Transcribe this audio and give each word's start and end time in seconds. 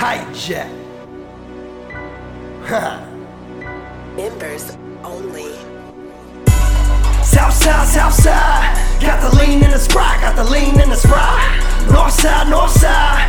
hijack. 0.00 0.70
Members 4.16 4.76
only. 5.04 5.52
Southside, 7.22 7.86
Southside, 7.86 9.00
got 9.02 9.20
the 9.20 9.36
lean 9.38 9.62
in 9.62 9.70
the 9.70 9.78
sprite, 9.78 10.22
got 10.22 10.36
the 10.36 10.44
lean 10.44 10.80
in 10.80 10.88
the 10.88 10.96
sprite. 10.96 11.60
Northside, 11.92 12.46
Northside, 12.48 13.19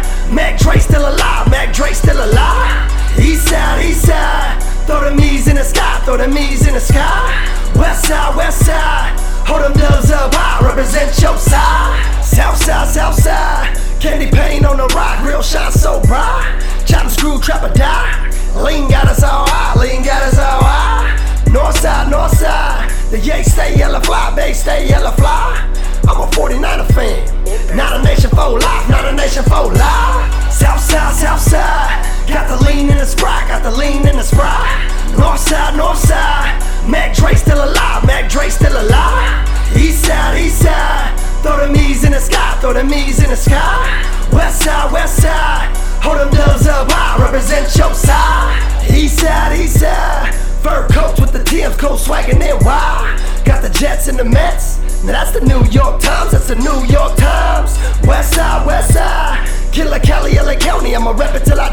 still 38.52 38.74
alive. 38.74 39.48
Eastside, 39.74 40.36
Eastside, 40.44 41.42
throw 41.42 41.66
the 41.66 41.72
me's 41.72 42.04
in 42.04 42.12
the 42.12 42.20
sky, 42.20 42.58
throw 42.60 42.74
the 42.74 42.84
me's 42.84 43.24
in 43.24 43.30
the 43.30 43.36
sky. 43.36 44.04
West 44.32 44.64
side, 44.64 44.92
west 44.92 45.22
side. 45.22 45.76
hold 46.04 46.20
them 46.20 46.30
dubs 46.32 46.68
up 46.68 46.92
high, 46.92 47.24
represent 47.24 47.74
your 47.78 47.94
side. 47.94 48.60
Eastside, 48.88 49.56
Eastside, 49.56 50.34
fur 50.62 50.88
coats 50.92 51.20
with 51.20 51.32
the 51.32 51.44
Tim's, 51.44 51.76
coat 51.78 52.00
swaggin' 52.00 52.42
it 52.42 52.64
wild. 52.66 53.20
Got 53.46 53.62
the 53.64 53.70
Jets 53.70 54.08
and 54.08 54.20
the 54.20 54.26
Mets. 54.26 54.80
Now 55.04 55.14
that's 55.14 55.32
the 55.32 55.42
New 55.42 55.64
York 55.72 56.02
Times, 56.02 56.32
that's 56.32 56.48
the 56.48 56.56
New 56.56 56.86
York 56.86 57.16
Times. 57.18 57.78
West 58.06 58.36
side, 58.36 58.68
west 58.68 58.94
side. 58.94 59.48
Killer 59.72 60.00
Cali, 60.00 60.36
LA 60.36 60.56
County, 60.56 60.94
I'ma 60.96 61.12
rep 61.12 61.34
it 61.34 61.46
till 61.46 61.60
I 61.60 61.71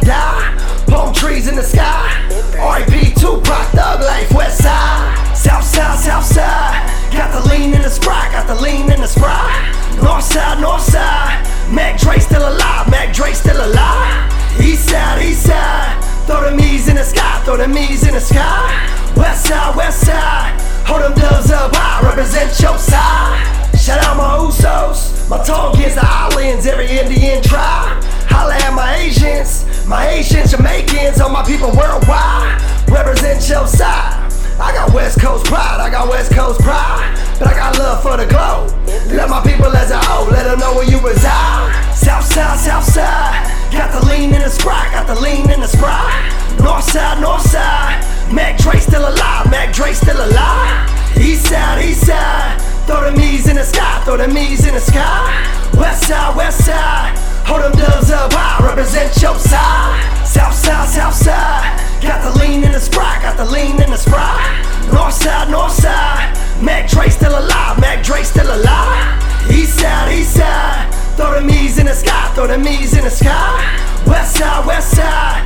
throw 17.49 17.57
the 17.57 17.67
me's 17.67 18.07
in 18.07 18.13
the 18.13 18.21
sky. 18.21 18.69
West 19.17 19.47
side, 19.47 19.75
west 19.75 20.05
side. 20.05 20.53
Hold 20.85 21.01
them 21.01 21.15
dubs 21.15 21.51
up 21.51 21.73
high, 21.75 22.05
represent 22.05 22.53
your 22.61 22.77
side. 22.77 23.41
Shout 23.73 24.05
out 24.05 24.21
my 24.21 24.37
Usos, 24.37 25.27
my 25.31 25.41
Tongans, 25.41 25.95
the 25.95 26.05
islands, 26.05 26.67
every 26.67 26.85
Indian 26.93 27.43
tribe. 27.43 28.05
Holla 28.29 28.53
at 28.53 28.75
my 28.77 28.97
Asians, 28.97 29.65
my 29.89 30.11
Asians, 30.11 30.51
Jamaicans, 30.53 31.23
all 31.23 31.31
my 31.31 31.43
people 31.43 31.73
worldwide. 31.73 32.61
Represent 32.85 33.41
your 33.49 33.67
side. 33.67 34.29
I 34.61 34.77
got 34.77 34.93
West 34.93 35.19
Coast 35.19 35.47
pride, 35.47 35.81
I 35.81 35.89
got 35.89 36.07
West 36.07 36.35
Coast 36.35 36.61
pride, 36.61 37.17
but 37.39 37.49
I 37.49 37.55
got 37.55 37.79
love 37.79 38.03
for 38.03 38.19
the 38.19 38.29
globe. 38.29 38.77
Let 39.09 39.31
my 39.31 39.41
people 39.41 39.73
as 39.73 39.91
a 39.91 39.97
whole, 39.97 40.29
let 40.29 40.45
them 40.45 40.59
know 40.59 40.75
where 40.75 40.85
you 40.85 41.01
reside. 41.01 41.73
South 41.97 42.29
side, 42.29 42.59
south 42.61 42.85
side, 42.85 43.73
got 43.73 43.89
the 43.89 44.05
lean 44.05 44.35
in 44.35 44.43
the 44.43 44.51
sprite, 44.51 44.93
got 44.93 45.07
the 45.07 45.19
lean 45.19 45.49
in 45.49 45.61
the 45.61 45.67
sprite. 45.67 46.38
North 46.63 46.85
side, 46.85 47.21
north 47.21 47.43
side, 47.43 48.01
Mac 48.33 48.59
Dre 48.59 48.79
still 48.79 49.03
alive, 49.09 49.51
Mac 49.51 49.75
Dre 49.75 49.93
still 49.93 50.17
alive. 50.17 50.89
East 51.19 51.47
side, 51.47 51.85
east 51.85 52.07
side, 52.07 52.61
throw 52.87 53.11
the 53.11 53.17
me's 53.17 53.49
in 53.49 53.57
the 53.57 53.65
sky, 53.65 54.03
throw 54.05 54.17
the 54.17 54.29
me's 54.29 54.67
in 54.67 54.75
the 54.75 54.81
sky. 54.81 55.29
West 55.77 56.09
side, 56.09 56.37
west 56.37 56.65
side, 56.65 57.17
hold 57.47 57.63
them 57.63 57.73
dubs 57.73 58.11
up 58.11 58.33
high, 58.33 58.65
represent 58.67 59.15
your 59.23 59.39
side. 59.39 60.27
South 60.27 60.55
side, 60.55 60.89
south 60.89 61.15
side, 61.15 62.03
got 62.03 62.23
the 62.23 62.39
lean 62.39 62.65
in 62.65 62.73
the 62.73 62.81
Sprite, 62.81 63.23
got 63.23 63.37
the 63.37 63.45
lean 63.45 63.81
in 63.81 63.91
the 63.91 63.97
Sprite. 63.97 64.93
North 64.93 65.15
side, 65.15 65.51
north 65.51 65.73
side, 65.73 66.37
Mac 66.63 66.89
Dre 66.89 67.09
still 67.09 67.39
alive, 67.39 67.81
Mac 67.81 68.05
Dre 68.05 68.23
still 68.23 68.49
alive. 68.49 69.51
East 69.51 69.79
side, 69.81 70.13
east 70.13 70.35
side, 70.35 70.93
throw 71.17 71.35
the 71.35 71.41
me's 71.41 71.79
in 71.79 71.87
the 71.87 71.95
sky, 71.95 72.31
throw 72.35 72.47
the 72.47 72.59
me's 72.59 72.97
in 72.97 73.05
the 73.05 73.11
sky. 73.11 73.59
West 74.07 74.37
side, 74.37 74.67
west 74.67 74.91
side, 74.97 75.38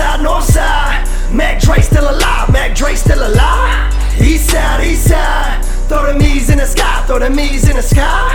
side, 0.00 0.22
north 0.22 0.44
side, 0.44 1.04
Mac 1.30 1.60
Dre 1.60 1.80
still 1.80 2.08
alive, 2.08 2.50
Mac 2.50 2.74
Dre 2.74 2.94
still 2.94 3.20
alive. 3.20 3.92
East 4.20 4.50
side, 4.50 4.86
east 4.86 5.08
side, 5.08 5.62
throw 5.88 6.06
the 6.06 6.18
me's 6.18 6.48
in 6.48 6.58
the 6.58 6.66
sky, 6.66 7.04
throw 7.06 7.18
the 7.18 7.28
me's 7.28 7.68
in 7.68 7.76
the 7.76 7.82
sky. 7.82 8.26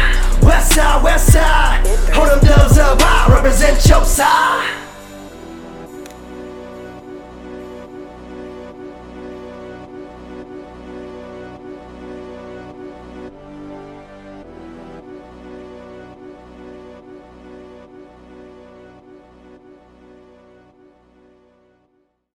West 0.44 0.76
side, 0.76 1.04
west 1.04 1.34
side, 1.34 1.82
hold 2.14 2.30
them 2.30 2.40
dubs 2.46 2.78
up 2.78 3.02
high, 3.02 3.34
represent 3.34 3.84
your 3.90 4.06
side. 4.06 4.75